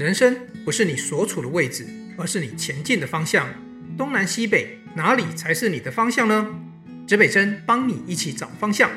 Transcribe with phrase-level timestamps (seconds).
[0.00, 0.34] 人生
[0.64, 3.46] 不是你所处的位置，而是你前进的方向。
[3.98, 6.58] 东南西北，哪里才是你的方向呢？
[7.06, 8.90] 指北针帮你一起找方向。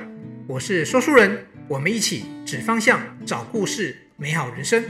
[0.47, 4.85] 我是说书人，我们一起指方向，找故事，美好人生。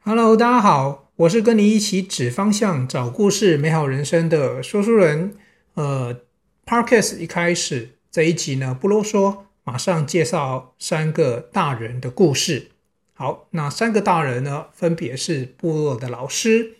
[0.00, 5.34] Hello，大家好，我是跟你一起指方向、找故事、美好人生的说书人。
[5.76, 6.20] 呃
[6.66, 9.44] ，Podcast 一开始这一集呢，不啰嗦。
[9.64, 12.68] 马上介绍三个大人的故事。
[13.14, 16.76] 好，那三个大人呢，分别是部落的老师、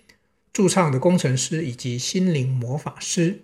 [0.52, 3.40] 驻唱的工程师以及心灵魔法师。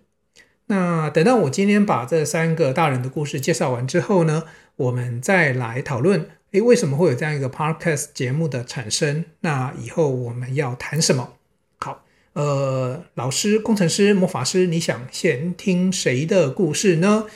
[0.66, 4.44] 那等到我今天把这三个大人的故事介绍完之后呢，
[4.76, 9.24] 我们再来讨论，诶，为什么会有这样一个 podcast 节目的产生？
[9.40, 11.34] 那以后我们要谈什么？
[11.78, 12.04] 好，
[12.34, 17.26] 呃，老师、工程师、魔法师，你想先听谁的故事呢？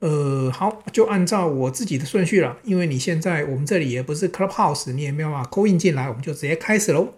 [0.00, 7.14] 呃，好，就按照我自己的顺序了，因为你现在我们这里也不是 Clubhouse，你也没有办法 call in 进来，我们就直接开始喽。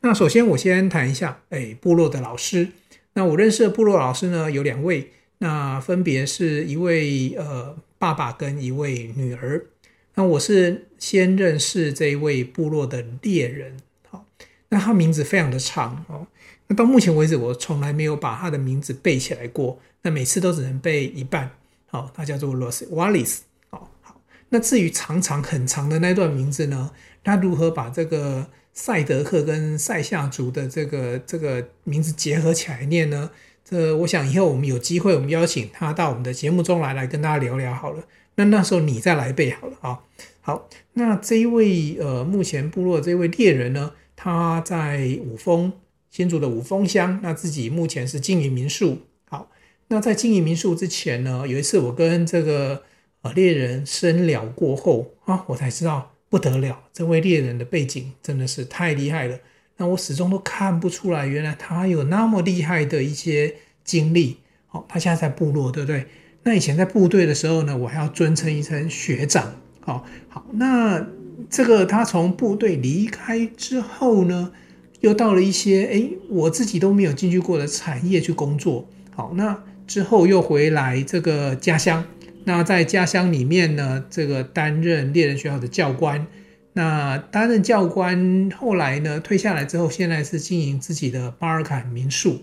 [0.00, 2.68] 那首先我先谈一下，哎，部落的老师。
[3.14, 9.66] 那我认识的部落老师呢，有两位，那分别是一位呃爸爸跟一位女儿。
[10.16, 13.76] 那我是先认识这一位部落的猎人，
[14.10, 14.26] 好，
[14.70, 16.26] 那他名字非常的长哦。
[16.66, 21.52] 那到目前为止，我从来没有把他的名字背起来过，那每次都只能背一半。
[21.86, 23.38] 好，他叫做 Los Wallace。
[23.70, 24.20] 好，好。
[24.48, 26.90] 那至于长长很长的那段名字呢？
[27.24, 33.30] 他如何把这个赛德克跟赛夏族的这个这个名字结合起来念呢？
[33.64, 38.04] 这我想以后我们有机会，我们邀请他到我们的节目中来，来跟大家聊聊好了。
[38.36, 40.00] 那那时候你再来背好了啊。
[40.40, 45.72] 好，那这一位呃，目前部落这位猎人呢，他在五峰
[46.10, 48.98] 新竹的五峰乡，那自己目前是经营民宿。
[49.88, 52.82] 那在经营民宿之前呢，有一次我跟这个
[53.22, 59.38] 呃猎人深聊过后啊，我才知道不得了，这位猎人的背景真的是太厉害了。
[59.76, 64.38] 那我始终都看不出来，原来他有那么厉害的一些经历。
[64.66, 66.06] 好，他现在在部落，对不对？
[66.42, 69.54] 那以前在部队的时候呢，我还要尊称一声学长。
[69.78, 71.06] 好，好，那
[71.48, 74.50] 这个他从部队离开之后呢，
[74.98, 78.88] 又到了一些诶，我自己都没有进去过的产业去工作。
[79.14, 79.62] 好，那。
[79.86, 82.04] 之后又回来这个家乡，
[82.44, 86.26] 那在家乡里面呢，这个担任猎人学校的教官。
[86.72, 92.42] 那担任教官，后来呢退下来之后，现在是经营自己的巴尔坎民宿。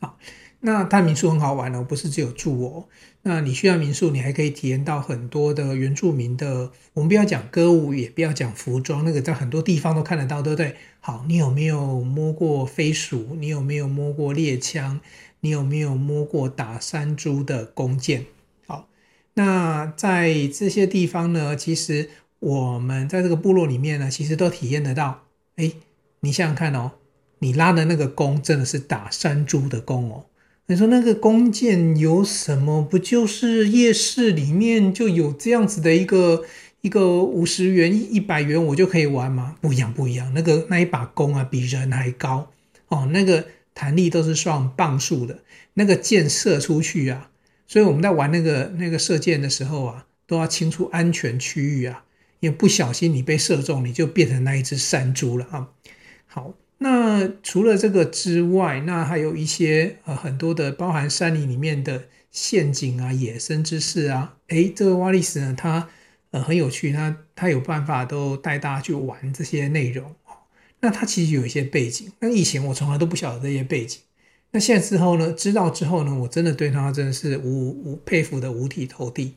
[0.00, 0.16] 好，
[0.60, 2.88] 那他民宿很好玩哦，不是只有住哦。
[3.22, 6.70] 那你需要民宿，你还可以体验到很多的原住民的。
[6.94, 10.76] 我们不要讲歌舞，也不要讲服装，那个在很多地方都看得到，对不对？
[11.00, 13.36] 好，你有没有摸过飞鼠？
[13.40, 15.00] 你有没有摸过猎枪？
[15.44, 18.26] 你有没有摸过打山猪的弓箭？
[18.64, 18.88] 好，
[19.34, 25.24] 那在这些地方呢，其实我们在这个部落里面呢，其实都体验得到。
[25.56, 25.72] 哎，
[26.20, 26.92] 你想想看哦，
[27.40, 30.26] 你拉的那个弓真的是打山猪的弓哦。
[30.66, 32.80] 你说那个弓箭有什么？
[32.80, 36.44] 不就是夜市里面就有这样子的一个
[36.82, 39.56] 一个五十元、一百元，我就可以玩吗？
[39.60, 40.32] 不一样，不一样。
[40.34, 42.48] 那个那一把弓啊，比人还高
[42.86, 43.44] 哦，那个。
[43.74, 45.42] 弹力都是算磅数的，
[45.74, 47.30] 那个箭射出去啊，
[47.66, 52.04] 所以我们在玩那个那个射箭的时候啊，都要清出安全区域啊，
[52.40, 55.68] 因为不小心你被射中，你就变成那一只山猪了啊。
[56.26, 64.36] 好，那除了这个之外，那还有一些呃很多的包含山林里面的陷阱啊、野生知识啊。
[64.48, 65.88] 诶，这个瓦利斯呢，他
[66.30, 70.14] 呃很有趣，他他有办法都带大家去玩这些内容。
[70.82, 74.00] 那他其实有一些背景，那以前我从来都不晓得这些背景。
[74.50, 79.36] 那现在之后呢，知道之后呢，我真的对他真的是无无佩服的五体投地。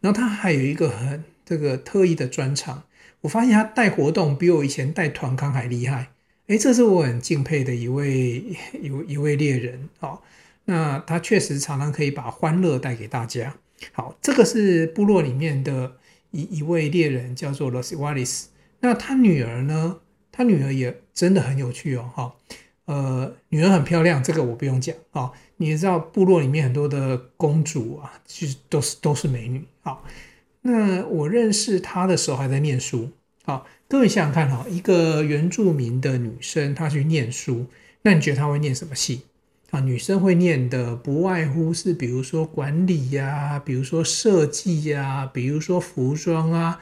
[0.00, 2.82] 然后他还有一个很这个特异的专长，
[3.20, 6.12] 我发现他带活动比我以前带团康还厉害。
[6.46, 8.42] 诶，这是我很敬佩的一位
[8.80, 9.88] 一位一位猎人。
[10.00, 10.18] 哦，
[10.64, 13.54] 那他确实常常可以把欢乐带给大家。
[13.92, 15.96] 好，这个是部落里面的
[16.30, 18.46] 一一位猎人，叫做 Los Wallace。
[18.80, 19.98] 那他女儿呢？
[20.36, 22.34] 他女儿也真的很有趣哦，哈，
[22.84, 25.32] 呃，女儿很漂亮，这个我不用讲啊。
[25.56, 29.64] 你知道部落里面很多的公主啊，其实都是都是美女。
[29.80, 30.04] 好，
[30.60, 33.08] 那我认识她的时候还在念书。
[33.46, 37.64] 好，各位想想看哈，一个原住民的女生她去念书，
[38.02, 39.22] 那你觉得她会念什么系？
[39.70, 46.78] 啊，女生会念的不外乎是比如说管理呀，比如说设计呀，比如说服装啊。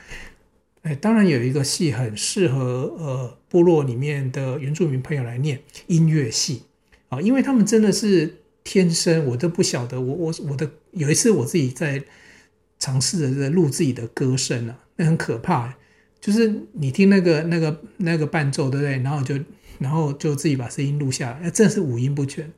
[0.85, 6.63] 哎，当然有一个戏很适合呃部落里面的原住民朋友来念音乐戏
[7.09, 12.05] 啊，因为他们真的是天生，我都不晓得，我我我的有一次我自己在
[12.79, 15.75] 尝试着在录自己的歌声啊，那很可怕。
[16.21, 18.99] 就是你听那个那个那个伴奏，对不对？
[18.99, 19.39] 然后就
[19.79, 22.51] 然后就自己把声音录下来，那真是五音不全。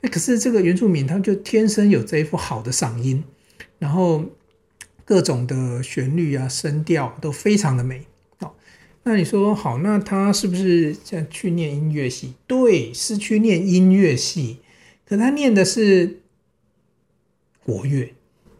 [0.00, 3.24] 那可是这个原住民，他就天生有这一副好的嗓音，
[3.78, 4.24] 然后
[5.04, 8.06] 各种的旋律啊、声调都非常的美。
[8.38, 8.56] 好，
[9.02, 12.34] 那你说好，那他是不是在去念音乐系？
[12.46, 14.60] 对，是去念音乐系。
[15.04, 16.20] 可他念的是
[17.64, 18.14] 国乐，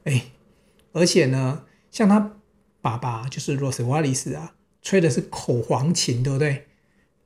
[0.04, 0.26] 哎，
[0.92, 2.32] 而且呢，像他。
[2.84, 6.66] 爸爸就是罗斯瓦里斯啊，吹的是口簧琴，对不对？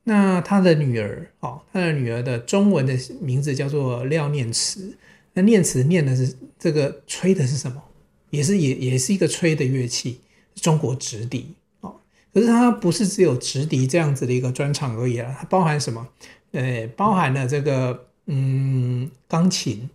[0.05, 4.97] 那他的女儿哦，他的女儿的中文的名字叫做廖念慈。
[5.33, 7.83] 那念慈念的是这个吹的是什么？
[8.29, 10.19] 也是也也是一个吹的乐器，
[10.55, 11.95] 中国直笛哦。
[12.33, 16.07] 可是它不是只有直笛这样子的一个专长而已啊，它包含什么？
[16.51, 19.89] 呃，包含了这个嗯，钢琴、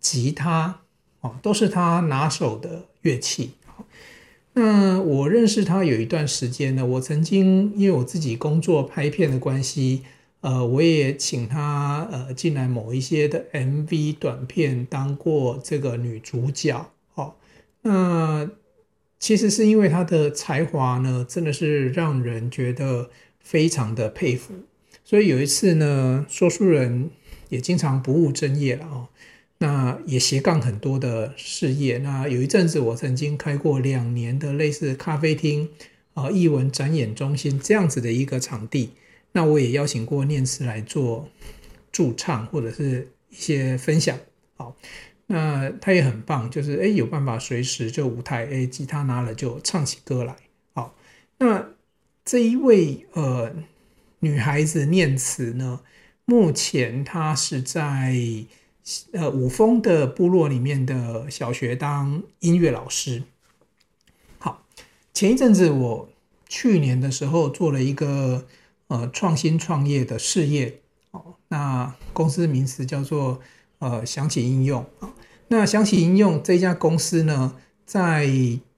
[0.00, 0.80] 吉他
[1.20, 3.52] 哦，都是他拿手的乐器。
[4.54, 10.02] 那我认识他有一段时间呢，我曾经因为我自己工作拍片的关系，
[10.40, 16.90] 呃，我也请他呃进来某一些的 MV 短片当过这个女主角。
[17.82, 18.50] 那
[19.18, 24.54] 其实是因为他的才华呢，真的是让人觉得非常的佩服。
[25.04, 27.10] 所以有一次呢，说书人
[27.48, 29.08] 也经常不务正业了哦。
[29.58, 31.98] 那也斜杠很多的事业。
[31.98, 35.68] 那有一阵子，我曾经开过两年的类似咖啡厅
[36.14, 38.90] 啊、艺文展演中心这样子的一个场地。
[39.30, 41.28] 那我也邀请过念慈来做
[41.92, 44.18] 驻唱或者是一些分享。
[44.56, 44.76] 好，
[45.26, 50.36] 那他也很棒，就是诶有办法随时就舞台诶吉他拿了就唱起歌来。
[50.74, 50.94] 好，
[51.38, 51.66] 那
[52.24, 53.54] 这一位呃
[54.20, 55.80] 女孩子念慈呢，
[56.24, 58.16] 目前她是在。
[59.12, 63.22] 呃，五峰的部落里面的小学当音乐老师。
[64.38, 64.66] 好，
[65.14, 66.08] 前一阵子我
[66.48, 68.44] 去年的时候做了一个
[68.88, 70.80] 呃创新创业的事业
[71.12, 73.40] 哦，那公司名词叫做
[73.82, 75.12] 呃想起应用啊。
[75.48, 78.30] 那想起应用这家公司呢，在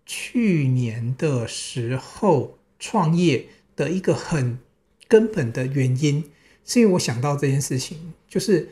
[0.05, 3.47] 去年的时候创业
[3.77, 4.59] 的一个很
[5.07, 6.25] 根本的原因，
[6.65, 8.71] 是因为我想到这件事情，就是。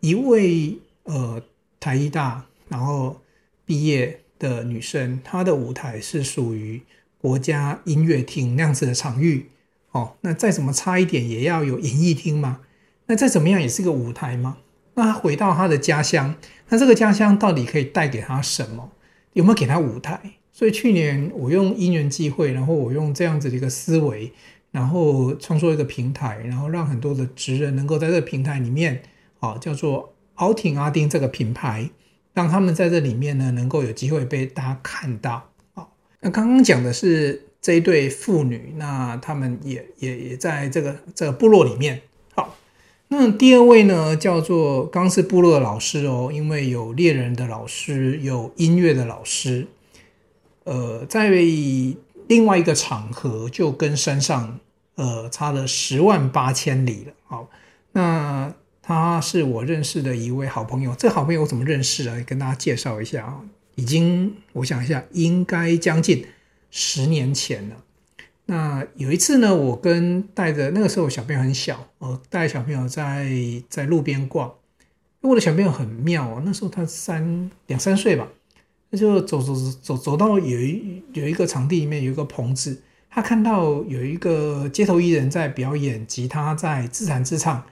[0.00, 1.42] 一位呃
[1.80, 3.22] 台艺大然后
[3.64, 6.82] 毕业的女生，她的舞台是属于
[7.16, 9.46] 国家音乐厅那样子的场域
[9.92, 10.18] 哦。
[10.20, 12.60] 那再怎么差一点，也要有演艺厅嘛。
[13.06, 14.58] 那再怎么样，也是个舞台嘛。
[14.94, 16.34] 那他回到他的家乡，
[16.68, 18.92] 那这个家乡到底可以带给他什么？
[19.32, 20.20] 有没有给他舞台？
[20.52, 24.32] 所以去年我用因缘际会，然后我用这样子的一个思维，
[24.70, 29.02] 然后创作一个平台，然后让很多的职人能够在这个平台里面。
[29.40, 31.90] 啊，叫做奥廷阿丁这个品牌，
[32.32, 35.50] 让他们在这里面呢，能够有机会被大家看到。
[35.74, 35.86] 啊，
[36.20, 42.00] 那刚刚讲的是这一对父女，那他们也也也在这个这个部落里面。
[43.16, 49.68] 那第二位呢，叫做刚是部落的老师哦，因为有猎人的老师，有音乐的老师，
[50.64, 54.58] 呃，在另外一个场合就跟山上
[54.96, 57.12] 呃差了十万八千里了。
[57.26, 57.48] 好，
[57.92, 58.52] 那。
[58.86, 62.22] 他是我认识的一位好朋友，这好朋友我怎么认识啊？
[62.26, 63.40] 跟大家介绍一下啊，
[63.76, 66.26] 已经我想一下，应该将近
[66.70, 67.76] 十年前了。
[68.46, 73.30] 那有一次呢，我跟带着那个时候小朋友很小，我带小朋友在
[73.68, 74.52] 在路边逛，
[75.22, 78.28] 我的小朋友很妙哦，那时候他三两三岁吧，
[78.90, 87.64] 那就走走走走到有一有一个场地里面有一个棚子，他看到有一个街头艺人在表演吉他，在自弹自唱。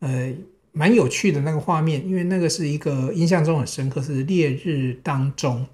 [0.00, 0.32] 呃，
[0.72, 5.66] 蛮有趣的那个画面，因为那个是一个印象中很深刻，是烈日当中，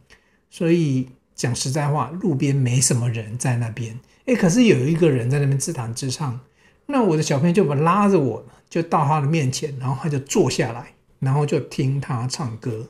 [0.48, 3.98] 所以讲实在话，路边没什么人在那边，
[4.30, 6.38] 哎，可是有一个人在那边自弹自唱，
[6.86, 12.86] 那我的小朋友就把拉着我，就到他的面前，然后他就坐下来，然后就听他唱歌，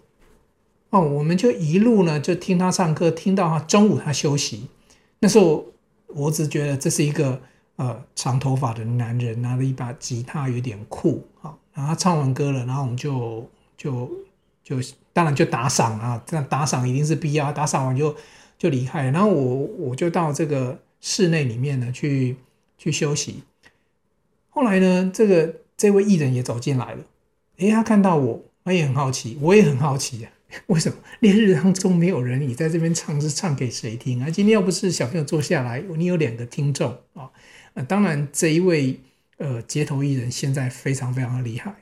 [0.91, 4.69] 哦，我们就一路呢就听他唱歌，听到他中午他休息，
[5.21, 5.65] 那时候
[6.09, 7.41] 我只觉得这是一个。
[7.77, 11.27] 呃，长头发的男人拿了一把吉他，有点酷。
[11.41, 14.07] 好，然后他唱完歌了，然后我们就就
[14.63, 14.77] 就
[15.15, 18.15] 当然就打赏啊，这样打赏一定是必要，打赏完就
[18.59, 19.05] 就离开。
[19.05, 22.37] 然后我我就到这个室内里面呢去
[22.78, 23.42] 去休息。
[24.49, 27.04] 后来呢，这个这位艺人也走进来了，
[27.59, 30.33] 诶，他看到我，他也很好奇，我也很好奇啊，
[30.66, 32.40] 为什么烈日当中没有人？
[32.40, 34.28] 你在这边唱是唱给谁听啊？
[34.28, 37.30] 今天要不是小朋友坐下来，你有两个听众啊。
[37.75, 38.99] 呃，当然，这一位
[39.38, 41.73] 呃街头艺人现在非常非常的厉害。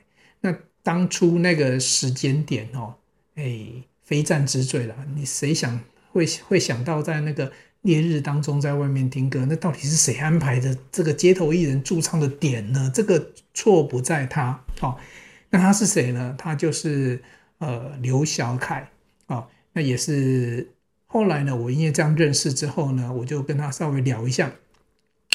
[0.41, 2.93] 那当初那个时间点哦，
[3.35, 3.67] 哎，
[4.03, 4.95] 非战之罪了。
[5.15, 12.91] 你谁想会会想到在那个烈日当中在外面听歌，那到底是谁安排的这个街头艺人驻唱的点呢？
[12.93, 14.63] 这个错不在他。
[14.81, 14.97] 哦，
[15.49, 16.35] 那他是谁呢？
[16.37, 17.21] 他就是
[17.59, 18.89] 呃刘小凯、
[19.27, 19.47] 哦。
[19.73, 20.67] 那也是
[21.05, 24.51] 后来呢，我因为这样认识之后呢，我就跟他稍微聊一下，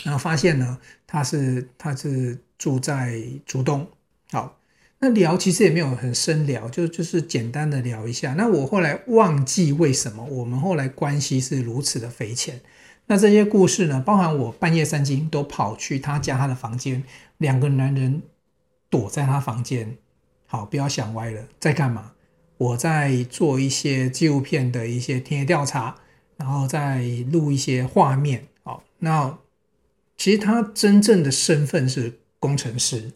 [0.03, 3.89] 然后发现呢，他是他是住在竹东。
[4.31, 4.59] 好。
[5.05, 8.33] 那聊其实也没有很深聊，就就是简单的聊一下。
[8.33, 12.59] 那我后来忘记为什么我们后来关系是如此的匪浅。
[13.05, 17.05] 那这些故事呢，包含我半夜三更都跑去他家他的房间，
[17.37, 18.23] 两个男人
[18.89, 19.99] 躲在他房间。
[20.47, 22.13] 好，不要想歪了，在干嘛？
[22.57, 25.97] 我在做一些纪录片的一些田野调查，
[26.39, 28.47] 然后再录一些画面。
[28.63, 29.37] 好，那
[30.17, 33.13] 其实他真正的身份是工程师。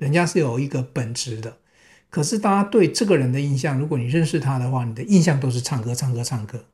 [0.00, 1.58] 人家是有一个本职的，
[2.08, 6.64] 可是大家对这个人的印象，如果你认识他的话，你的印象都是唱歌、唱歌、唱歌，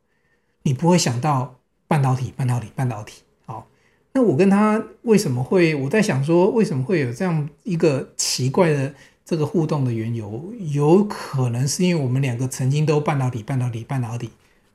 [0.63, 1.57] 你不会想到
[1.89, 3.23] 半导体、半导体、半导体。
[3.45, 3.67] 好，
[4.13, 5.75] 那我跟他为什么会？
[5.75, 10.55] 我在想说，为什么会有这样一个奇怪的这个互动的缘由？
[10.71, 14.31] 有可能是因为我们两个曾经都半导体、半导体、半导体。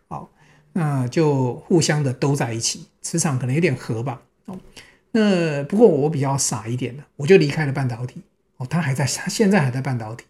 [0.10, 0.30] 好，
[0.74, 4.22] 那就互相的都在一起，磁场可能有点合吧。
[4.48, 4.60] 哦，
[5.12, 8.22] 那不过我比较傻一点的，我就离开了半导体。
[8.66, 10.26] 他还在，他现在还在半导体。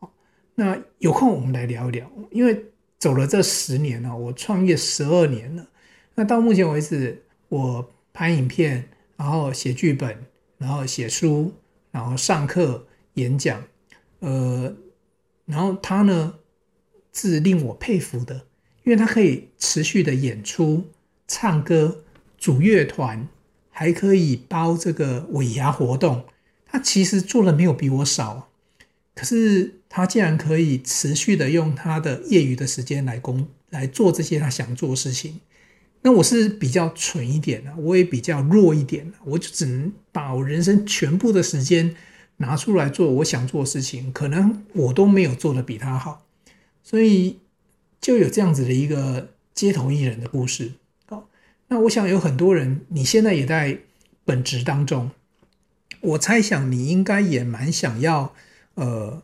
[0.00, 0.10] 哦，
[0.54, 2.64] 那有空我们来聊一聊，因为
[2.98, 5.66] 走了这十年了，我创业十二年了。
[6.14, 10.16] 那到目前为止，我拍影片，然后写剧本，
[10.58, 11.52] 然后写书，
[11.90, 13.62] 然后上课、演讲，
[14.20, 14.74] 呃，
[15.44, 16.34] 然后他呢
[17.12, 18.46] 是令我佩服的，
[18.84, 20.84] 因为他可以持续的演出、
[21.28, 22.02] 唱歌、
[22.38, 23.28] 组乐团，
[23.70, 26.24] 还可以包这个尾牙活动。
[26.66, 28.50] 他其实做的没有比我少，
[29.14, 35.40] 可是他竟然可以持续的用他的业余的时间来工来做这些他想做的事情。
[36.02, 41.96] 那我是比较蠢一点的，我也比较弱一点的，我就只能把我人生全部的时间
[42.36, 46.26] 拿出来做我想做的事情，可能我都没有做的比他好，
[46.82, 47.38] 所以
[48.00, 50.72] 就有这样子的一个街头艺人的故事。
[51.06, 51.28] 好，
[51.68, 53.78] 那我想有很多人，你现在也在
[54.24, 55.10] 本职当中。
[56.06, 58.32] 我猜想你应该也蛮想要，
[58.74, 59.22] 呃，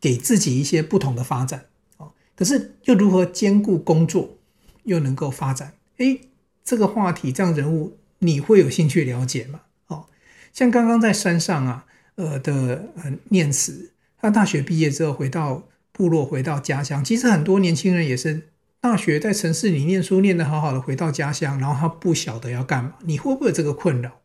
[0.00, 2.12] 给自己一些不同的发展哦。
[2.36, 4.36] 可是又如何兼顾工作
[4.84, 5.72] 又能够发展？
[5.96, 6.28] 诶，
[6.62, 9.60] 这个话题这样人物你会有兴趣了解吗？
[9.86, 10.06] 哦，
[10.52, 11.86] 像刚刚在山上啊，
[12.16, 17.02] 呃的呃念慈，他大学毕业之后回到部落，回到家乡。
[17.04, 18.48] 其实很多年轻人也是
[18.80, 22.94] 大学在城市里念书念得好好的，回到家乡，然后他不晓得要干嘛。
[23.04, 24.18] 你会不会有这个困扰？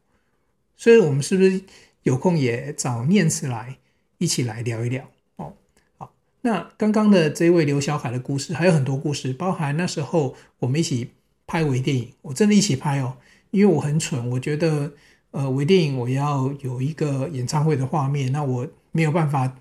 [0.78, 1.62] 所以，我们是不是
[2.04, 3.78] 有空也找念慈来
[4.20, 5.10] 一起来聊一聊？
[5.38, 5.54] 哦，
[5.98, 11.10] 好，那刚刚的这位刘小凯的故事还有很多故事，包含那时候我们一起
[11.48, 13.18] 拍微电影，我真的一起拍哦，
[13.50, 14.94] 因为我很蠢，我觉得
[15.32, 19.58] 呃微电影我要有一个演唱会的画面，那我没有办法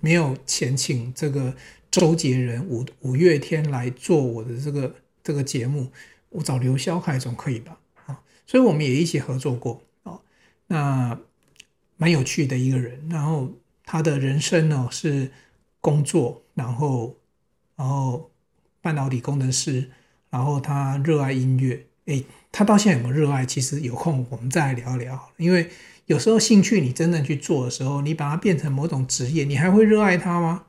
[0.00, 1.54] 没有钱请这个
[1.90, 4.94] 周杰伦、五五月天来做我的这个
[5.24, 5.90] 这个节目，
[6.28, 7.78] 我找刘小凯总可以吧？
[8.06, 9.82] 啊，所以我们也一起合作过。
[10.72, 11.18] 那
[11.98, 13.52] 蛮有趣的一个人，然后
[13.84, 15.30] 他的人生呢是
[15.82, 17.14] 工作，然后
[17.76, 18.30] 然后
[18.80, 19.90] 半导体工程师，
[20.30, 21.84] 然后他热爱音乐。
[22.06, 23.44] 诶，他到现在有没有热爱？
[23.44, 25.30] 其实有空我们再来聊一聊。
[25.36, 25.68] 因为
[26.06, 30.64] 有时候兴趣你真正去做的时候，你把它变成某种职业，你还会热爱它吗？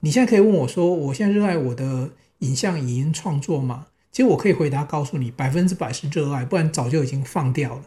[0.00, 3.88] 你现在可以问我说，我现在热爱我的影像影音创作吗？
[4.10, 7.84] 其实我可以回答告诉你，百分之百是热爱，不然早就已经放掉了。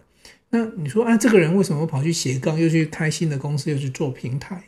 [0.52, 4.64] 那你说啊，这个人为什么跑去斜杠，又去开新的公司，又去做平台？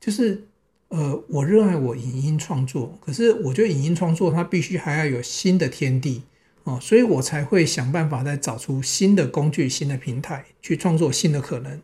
[0.00, 0.44] 就是
[0.88, 6.22] 呃，我热爱我影音创作，可是我觉得影音创作它必须还要有新的天地
[6.64, 11.82] 哦，所以我才会想办法再找出新的工具、新的平台去创作新的可能。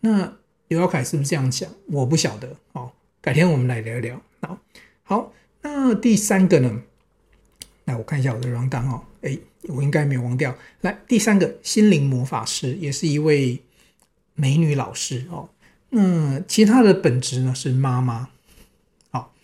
[0.00, 0.36] 那
[0.68, 1.68] 刘耀凯是不是这样讲？
[1.86, 4.22] 我不晓得哦，改天我们来聊一聊。
[4.40, 4.58] 好，
[5.02, 6.82] 好，那第三个呢？
[7.86, 9.38] 来，我看一下我的 rundown 哦，哎。
[9.68, 10.56] 我应该没有忘掉。
[10.82, 13.60] 来，第三个心灵魔法师，也是一位
[14.36, 15.48] 美女老师哦。
[15.88, 18.28] 那其他的本职呢是妈妈。
[19.10, 19.34] 好，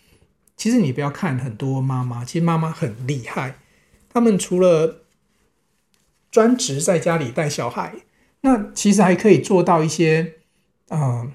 [0.55, 3.59] 其实你不要看很多妈妈，其实妈妈很厉害。
[4.13, 5.03] 他们除了
[6.31, 7.93] 专职在家里带小孩，
[8.39, 10.35] 那其实还可以做到一些
[10.87, 11.29] 呃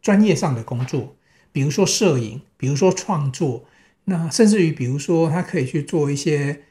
[0.00, 1.16] 专业上的工作，
[1.50, 3.64] 比如说摄影，比如说创作，
[4.04, 6.62] 那甚至于比如说他可以去做一些。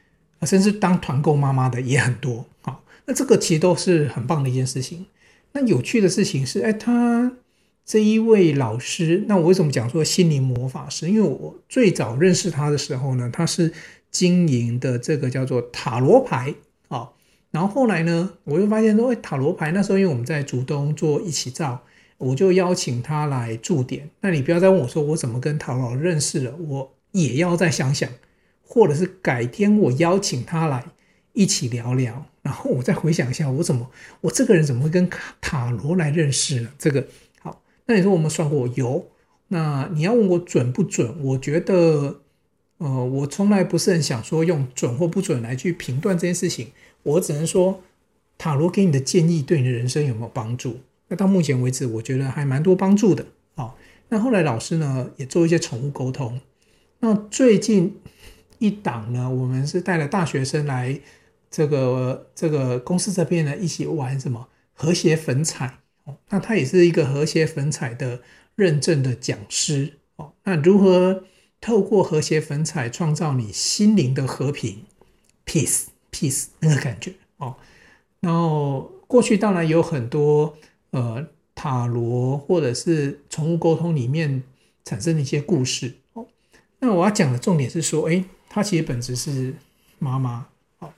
[0.44, 5.06] 甚至当团购妈妈的也很多，好，那这个其实都是很棒的一件事情。
[5.52, 7.32] 那有趣的事情是，哎，他
[7.84, 11.08] 这一位老师，那我为什么讲说心灵魔法师？
[11.08, 13.72] 因为我最早认识他的时候呢，他是
[14.10, 16.54] 经营的这个叫做塔罗牌
[16.88, 17.10] 啊。
[17.50, 21.82] 然后后来呢，我又发现说，哎，塔罗牌那时候因为我们在竹东做一起造，
[22.18, 24.10] 我就邀请他来驻点。
[24.22, 28.10] 那你不要再问我说我怎么跟塔罗认识了，我也要再想想，
[28.74, 30.84] 或者是改天我邀请他来
[31.32, 33.88] 一起聊聊，然后我再回想一下我怎么
[34.22, 35.08] 我这个人怎么会跟
[35.40, 37.06] 塔罗来认识了这个
[37.38, 37.62] 好。
[37.86, 39.06] 那你说我们算过有？
[39.46, 41.14] 那你要问我准不准？
[41.22, 42.22] 我觉得，
[42.78, 46.72] 呃，我从来不是很想说用准或不准来去评断这件事情。
[47.04, 47.80] 我只能说，
[48.36, 50.80] 塔罗给你的建议对你的人生有没有帮助？
[51.06, 53.24] 那到目前为止，我觉得还蛮多帮助的。
[53.54, 53.78] 好，
[54.08, 56.40] 那后来老师呢也做一些宠物沟通。
[56.98, 58.00] 那最近
[58.58, 61.00] 一档呢，我们是带了大学生来
[61.50, 66.16] 这个这个公司这边呢一起玩什么和谐粉彩哦。
[66.30, 68.22] 那他也是一个和谐粉彩的
[68.54, 70.32] 认证的讲师哦。
[70.44, 71.24] 那如何
[71.60, 74.84] 透过和谐粉彩创造你心灵的和平
[75.46, 77.56] ，peace peace 那个感觉哦。
[78.20, 80.56] 然后过去当然有很多
[80.90, 84.42] 呃塔罗或者是宠物沟通里面
[84.84, 86.26] 产生的一些故事哦。
[86.80, 89.52] 那我要讲的重点是说，诶，他其实本质是
[89.98, 90.46] 妈妈
[90.78, 90.88] 哦。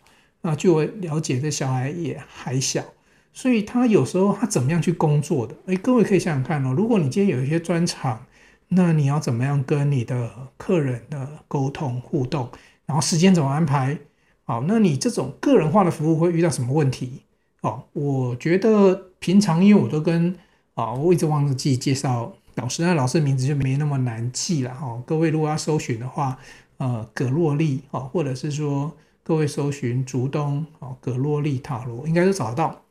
[0.42, 2.84] 那据我了解，这小孩也还小。
[3.32, 5.54] 所以他有时候他怎么样去工作的？
[5.64, 6.74] 诶，各位可以想想看哦。
[6.76, 8.26] 如果你今天有一些专场，
[8.68, 12.50] 那你要怎么样跟你的客人的沟通互动？
[12.84, 13.98] 然后时间怎么安排？
[14.44, 17.22] 好，那你这种个人化的服务会遇到什么问题？
[17.62, 20.36] 哦，我觉得平常因为我都跟
[20.74, 25.02] 啊，我一直忘记介绍老师，那老师的名字就没那么难记了哈。
[25.06, 26.38] 各位如果要搜寻的话，
[26.78, 32.82] 呃，葛洛丽啊，或者是说各位搜寻竹东啊，葛洛丽塔罗，应该都找得到。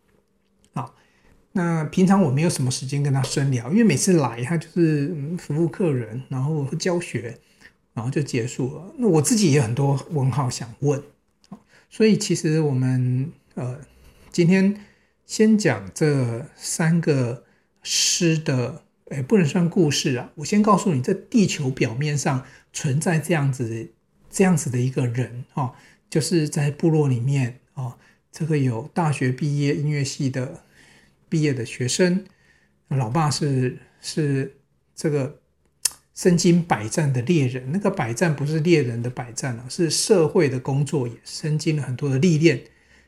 [1.58, 7.39] 那平常我没有什么时间跟他深聊，因为每次来他就是服务客人，然后教学，
[7.94, 8.92] 然后就结束了。
[8.98, 11.01] 那我自己也很多问号想问，
[11.89, 13.80] 所以其实我们呃
[14.33, 14.81] 今天
[15.25, 17.46] 先讲这三个
[17.81, 20.31] 诗的，诶，不能算故事啊。
[20.36, 22.44] 我先告诉你，在地球表面上
[22.75, 23.90] 存在这样子
[24.29, 25.74] 这样子的一个人哦，
[26.11, 27.98] 就是在部落里面哦，
[28.31, 30.61] 这个有大学毕业音乐系的。
[31.27, 32.24] 毕业的学生，
[32.88, 34.57] 老爸是是
[34.96, 35.40] 这个
[36.14, 37.72] 身经百战的猎人。
[37.72, 42.64] 那个百战不是猎人的百战啊，是社会的工作，也身经了很多的历练。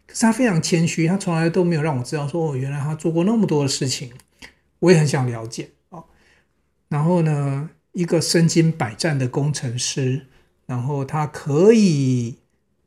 [0.08, 4.12] 可是他非常谦虚，他从来都没有让我知道说哦，原来他做过那么多的事情。
[4.80, 6.03] 我也很想了解啊。
[6.89, 10.27] 然后呢，一个身经百战的工程师，
[10.67, 12.38] 然后他可以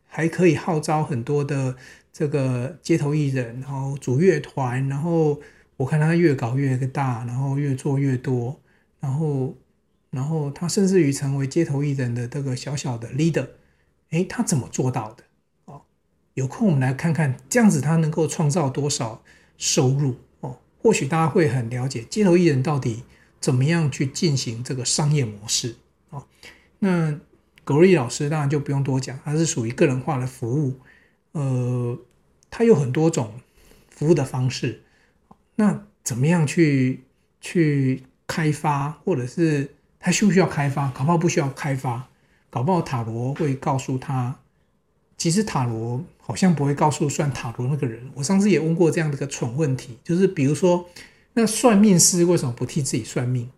[0.07, 1.77] 还可以号召很多的。
[2.13, 5.41] 这个街头艺人，然后组乐团，然后
[5.77, 8.61] 我看他越搞越大，然后越做越多，
[8.99, 9.57] 然后，
[10.11, 13.47] 然后他甚至于成为街头艺人的这个小小的 leader，
[14.11, 15.23] 诶，他怎么做到的？
[15.67, 15.83] 哦，
[16.35, 19.23] 有空我们来看看，这样子他能够创造多少
[19.57, 20.17] 收入？
[20.41, 23.05] 哦，或许大家会很了解街头艺人到底
[23.41, 25.77] 怎么样去进行这个商业模式。
[26.11, 26.27] 哦，
[26.79, 27.19] 那
[27.65, 30.81] 格瑞老师当然就不用多讲，他是属于个人化的服务。
[31.33, 31.99] 呃，
[32.51, 33.35] 他有很多种
[33.89, 34.83] 服务的方式，
[35.55, 37.05] 那怎么样去
[37.41, 40.89] 去开发，或者是他需不需要开发？
[40.91, 42.09] 搞不好不需要开发，
[42.51, 44.41] 搞不好塔罗会告诉他，
[45.17, 48.11] 其实塔罗好像不会告诉算塔罗那个人。
[48.15, 50.89] 我上次也问过这样的一个蠢问题，就是比如说，
[51.35, 53.51] 那算命师为什么不替自己算命？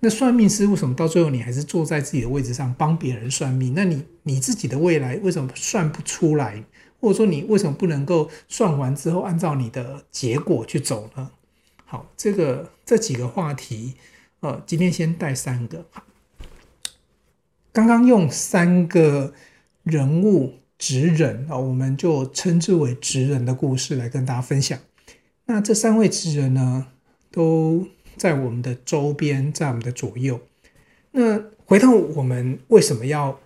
[0.00, 3.74] 那算命师为什么到最后你还是坐在自己的位置上帮别人算命？
[3.74, 6.64] 那你你自己的未来为什么算不出来？
[7.00, 11.30] 或者说你为什么不能够算完之后按照你的结果去走呢？
[11.84, 13.94] 好，这个这几个话题，
[14.40, 15.86] 呃，今天先带三个。
[17.72, 19.32] 刚刚用三个
[19.84, 24.78] 人物职人啊，我们就称之为职人的故事来跟大家分享。
[25.46, 26.88] 那这三位职人呢，
[27.38, 30.40] 都在我们的周边，在我们的左右。
[31.12, 33.38] 那回到我们为什么要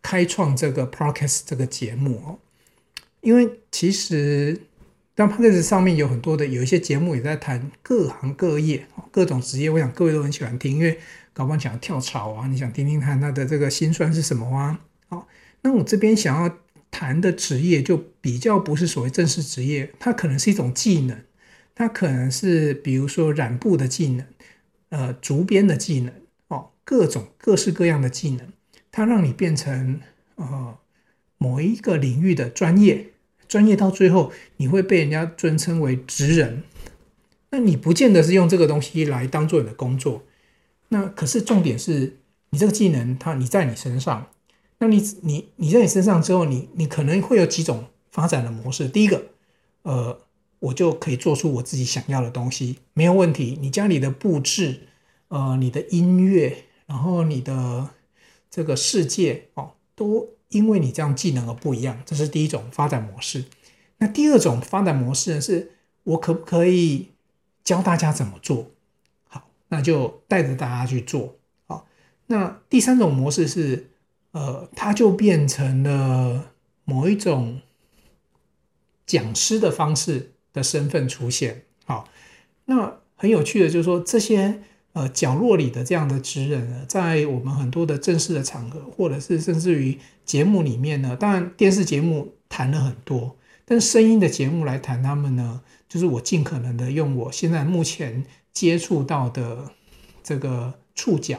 [0.00, 2.38] 开创这个 Podcast 这个节目哦？
[3.20, 4.58] 因为其实，
[5.14, 10.98] 当 Podcast 上面有很多的有一些节目也在谈各行各业、各种职业，我想各位都很喜欢听，因为
[11.34, 14.80] 搞不好想跳槽啊，你想听听看他的这个辛酸是什么啊？
[15.08, 15.28] 好，
[15.60, 16.56] 那我这边想要
[16.90, 21.20] 谈的职业就比较不是所谓正式职业，它可能是一种技能，
[21.76, 24.26] 它可能是比如说染布的技能，
[24.88, 26.12] 呃，竹编的技能，
[26.48, 28.52] 哦，各种各式各样的技能，
[28.90, 30.00] 它让你变成
[30.34, 30.78] 呃
[31.38, 33.12] 某一个领域的专业。
[33.46, 36.64] 专业到最后，你会被人家尊称为职人。
[37.50, 40.24] 那你不见得是用这个东西来当做你的工作。
[40.88, 42.16] 那可是重点是
[42.50, 44.26] 你这个技能，它你在你身上。
[44.78, 48.88] 那你你你在你身上之后，你你可能会有几种发展的模式。
[48.88, 49.26] 第一个，
[49.82, 50.20] 呃，
[50.58, 53.58] 我就可以做出我自己想要的东西，没有问题。
[53.60, 54.88] 你家里的布置，
[55.28, 57.90] 呃，你的音乐，然后你的
[58.50, 62.02] 这个世界哦，都因为你这样技能而不一样。
[62.04, 63.44] 这是第一种发展模式。
[63.98, 65.72] 那第二种发展模式呢，是
[66.04, 67.10] 我可不可以
[67.64, 68.70] 教大家怎么做？
[69.28, 71.36] 好，那就带着大家去做。
[71.66, 71.86] 好，
[72.26, 73.90] 那第三种模式是。
[74.32, 76.52] 呃，它就变成了
[76.84, 77.62] 某一种
[79.06, 81.62] 讲师的方式的身份出现。
[81.84, 82.08] 好，
[82.64, 84.62] 那很有趣的，就是说这些
[84.94, 99.70] 呃角落里的这样的职人呢，在我们很多的正式的场合，或者是甚至于节目里面呢，当然电视节目谈了很多，但声音的节目来谈他们呢，就是我尽可能的用我现在目前接触到的
[100.24, 101.38] 这个触角，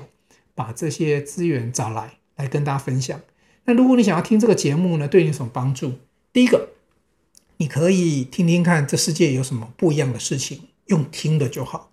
[0.56, 2.14] 把这些资源找来。
[2.38, 3.20] 来跟大家分享。
[3.66, 5.94] 那如果你想要听这个节目呢，对你有什么帮助？
[6.32, 6.70] 第一个，
[7.58, 11.92] 你可以听听看这世界有什么不一样的事情，用听的就好。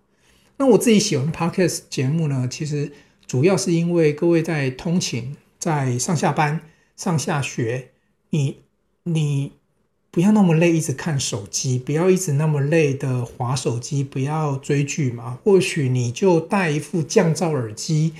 [0.57, 2.93] 那我自己喜欢 Podcast 节目呢，其实
[3.27, 6.61] 主要是因为各位在通勤、在上下班、
[6.97, 7.91] 上下学，
[8.31, 8.59] 你
[9.03, 9.53] 你
[10.11, 15.39] 不要那么累，一直看手机，不要一直那么累的划手机，不要追剧嘛。
[15.43, 18.13] 或许你就戴一副降噪耳机。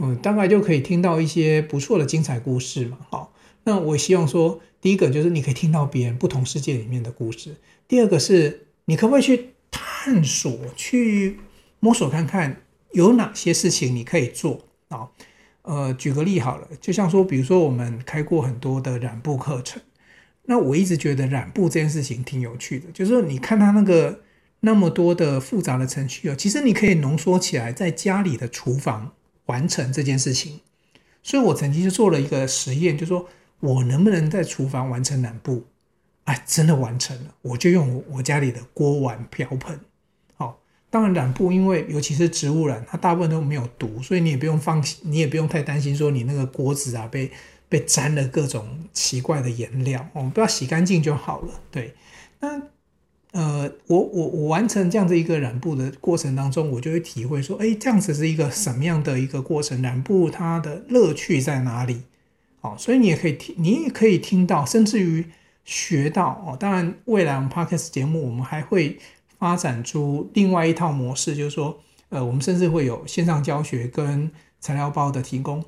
[0.00, 2.98] 嗯，大概就可以听到一些不错的精彩故事嘛。
[3.10, 3.32] 好，
[3.68, 7.50] 那我希望说，第一个就是你可以听到别人不同世界里面的故事；
[7.86, 11.38] 第二个是你可不可以去探索、去
[11.78, 15.10] 摸索看看有哪些事情你可以做啊？
[15.64, 19.82] 呃，举个例好了，就像说，比如说我们开过很多的染布课程，
[20.46, 24.22] 那我一直觉得染布这件事情挺有趣的，就是说你看它那个
[24.60, 29.12] 那么多的复杂的程序哦，其实你可以浓缩起来，在家里的厨房。
[29.48, 30.60] 完成这件事情，
[31.22, 33.26] 所以我曾经就做了一个实验，就是说
[33.60, 35.64] 我能不能在厨房完成染布？
[36.24, 39.80] 哎，真的完成了，我就用我家里的锅碗瓢盆。
[40.36, 47.30] 好，当然染布，因为尤其是植物染，它大部分都没有毒，所以你也不用放心，你也不用太担心说你那个锅子啊被
[47.68, 51.60] 被沾了各种奇怪的颜料，我们不要洗干净就好了。
[51.70, 51.94] 对，
[52.40, 52.62] 那。
[53.32, 59.82] 呃，我我我完成这样子一个染布的过程当中，我就会体会说，哎，这样子是一个什么样的一个过程？
[59.82, 62.04] 染布它的乐趣在哪里？
[62.60, 65.24] 哦，所以你也可以听，你也可以听到，甚至于
[65.64, 66.56] 学到哦。
[66.58, 68.98] 当然，未来我们 Podcast 节目我们还会
[69.38, 75.64] 发展出另外一套模式，就是说，呃，我们甚至会有线上教学跟材料包的提供，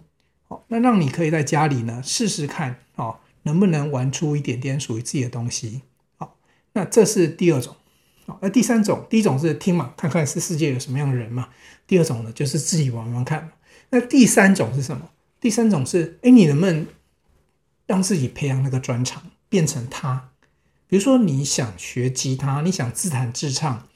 [0.49, 5.83] 哦，那让你可以在家里呢试试看，哦，能不能玩出一点点属于自己的东西。
[6.17, 6.37] 好
[6.73, 7.77] 那这是第二种，
[8.41, 11.49] 那第三种，第一种是听嘛，看看是世界有什么样的人嘛。
[11.87, 13.51] 第二种呢，就是自己玩玩看。
[13.91, 15.09] 那第三种是什么？
[15.41, 16.87] 第三种是，哎，你能不能
[17.87, 20.31] 让自己培养那个专长，变成他？
[20.87, 23.89] 比如说你想学吉他，你想自弹自唱，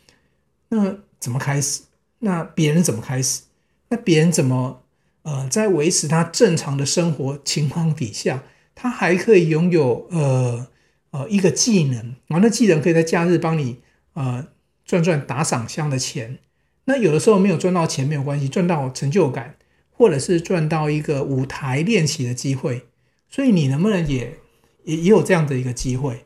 [0.70, 1.83] 那怎么开始？
[2.20, 3.42] 那别人怎么开始？
[3.88, 4.83] 那别人怎么
[5.22, 8.42] 呃，在维持他正常的生活情况底下，
[8.74, 10.68] 他还可以拥有呃。
[11.16, 13.78] 呃，一个技能，然后那技能可以在假日帮你
[14.14, 14.48] 呃
[14.85, 16.40] 赚赚打赏箱的钱。
[16.87, 19.54] 那有的时候没有赚到钱没有关系，赚到成就感，
[19.94, 22.83] 或者是赚到一个舞台练习的机会。
[23.30, 24.38] 所以你能不能也
[24.85, 26.24] 也也有这样的一个机会？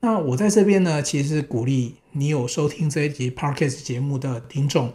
[0.00, 4.88] 那我在这边呢，其实是鼓励你有收听这一集 Podcast 节目的听众。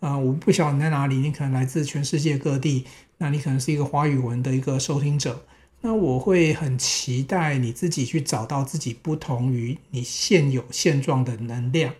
[0.00, 2.84] 啊、呃，我不晓得你在哪里，你可能来自全世界各地，
[3.18, 5.44] 那你可能是一个华语文的一个收听者。
[5.80, 11.94] 那我会很期待你自己去找到自己不同于你现有现状的能量。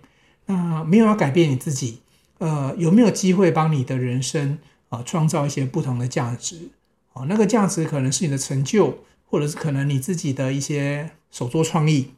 [0.46, 2.00] 那没有要改变你自己，
[2.38, 4.58] 呃，有没有机会帮你的人生
[4.90, 6.68] 啊、创造一些不同的价值？
[7.14, 12.10] 啊，那个价值可能是你的成就，或者是可能你自己的一些手作创意。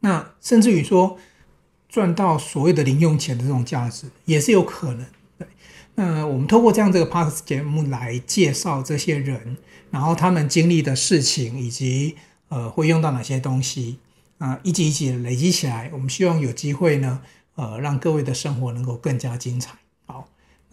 [0.00, 1.16] 那甚至于说
[1.88, 5.06] 赚到所谓的零用钱的这种价值也是有可能。
[5.38, 5.48] 对，
[5.94, 9.56] 那我们透过这样这个 Podcast 节目来介绍这些人。
[9.90, 12.16] 然后他们经历的事情，以及
[12.48, 13.98] 呃会用到哪些东西
[14.38, 17.20] 啊，一级一级累积起来，我们希望有机会呢，
[17.56, 19.76] 呃，让各位的生活能够更加精彩。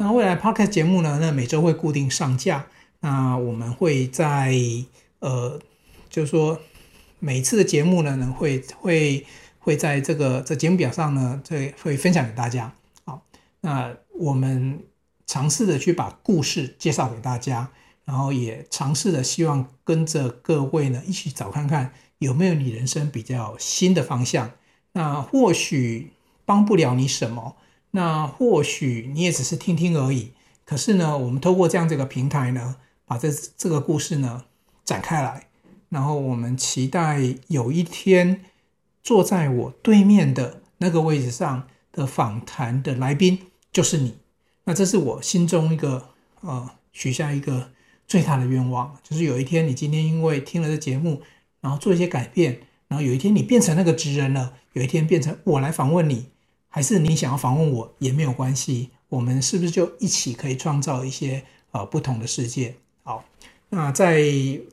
[0.02, 2.68] 那未来 Podcast 节目呢，那每周会固定上架。
[3.02, 4.56] 那我们会在
[5.20, 5.60] 呃，
[6.10, 6.58] 就是说
[7.20, 9.26] 每次的节目呢，能会会
[9.60, 12.74] 会在这个这节目表上呢，这会分享给大家。
[13.04, 13.26] 好，
[13.60, 14.82] 那我们
[15.28, 17.70] 尝试的去把故事介绍给大家。
[18.06, 24.52] 然后也尝试的希望跟着各位呢一起找看看有没有你人生比较新的方向。
[24.94, 26.14] 那或许
[26.46, 27.58] 帮不了你什么，
[27.92, 30.34] 那或许你也只是听听而已。
[30.66, 32.76] 可是呢，我们透过这样这个平台呢，
[33.06, 34.46] 把这这个故事呢
[34.86, 35.48] 展开来，
[35.90, 38.46] 然后我们期待有一天
[39.02, 43.40] 坐在我对面的那个位置上的访谈的来宾
[43.72, 44.18] 就是你。
[44.66, 46.10] 那这是我心中一个
[46.42, 47.72] 呃许下一个
[48.08, 51.24] 最大的愿望，就是有一天你今天因为听了这节目，
[51.62, 56.28] 然后做一些改变，然后有一天你变成那个职人了，有一天变成我来访问你，
[56.70, 62.76] 还是你想要访问我也没有关系，我们是不是就一起可以创造一些呃不同的世界？
[63.04, 63.26] 好，
[63.70, 64.22] 那在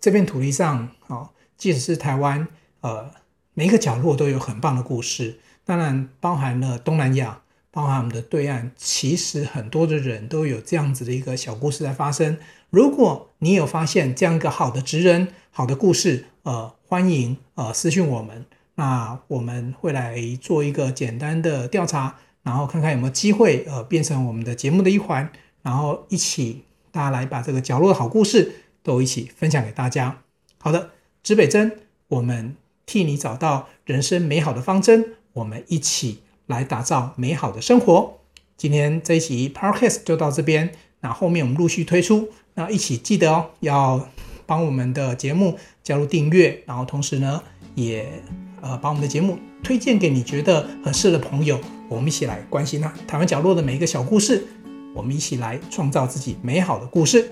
[0.00, 2.46] 这片土地上，哦，即使是台湾，
[2.82, 3.10] 呃，
[3.54, 12.36] 每一个角落都有很棒的故事，当然包含了东南亚，包含我们的对岸，其实很多的人都有这样子的一个小故事在发生。
[12.68, 18.44] 如果你有发现这样一个好的职人、好的故事，呃，欢迎呃私讯我们，
[18.76, 25.30] 那我们会来做一个简单的调查，然后看看有没有机会呃变成我们的节目的一环，
[25.62, 26.62] 然后一起
[26.92, 30.22] 大家来把这个角落的好故事都一起分享给大家。
[30.58, 30.90] 好的，
[31.22, 32.54] 指北针，我们
[32.86, 38.18] 替你找到人生美好的方针，我们一起来打造美好的生活。
[38.56, 42.28] 今天这一期 Podcast 就到这边，那后面我们陆续推出。
[42.54, 44.08] 那一起记得哦，要
[44.46, 47.42] 帮我们的节目加入订阅，然后同时呢，
[47.74, 48.22] 也
[48.60, 54.46] 呃把我们的节目推荐给你觉得合适的朋友，我们一起来关心他台湾角落的每一个小故事，
[54.94, 57.30] 我们一起来创造自己美好的故事。